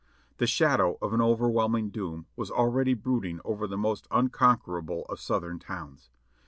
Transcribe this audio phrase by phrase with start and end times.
[0.37, 5.59] The shadow of an overwhelming doom was already brooding over the most unconquerable of Southern
[5.59, 6.09] towns.